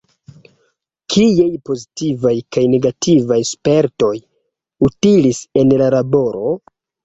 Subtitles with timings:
[1.15, 4.13] Kiaj pozitivaj kaj negativaj spertoj
[4.91, 6.61] utilis en la laboro?